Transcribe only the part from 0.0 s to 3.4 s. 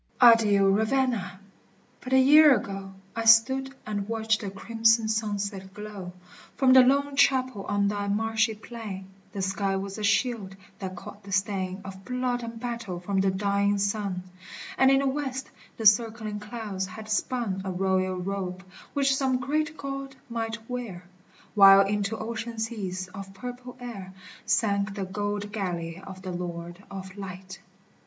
VII Adieu, Ravenna! but a year ago, I